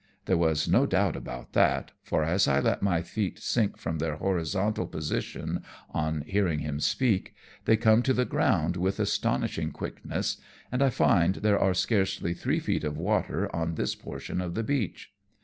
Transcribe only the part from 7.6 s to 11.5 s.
they come to the ground with astonishing quickness, and I find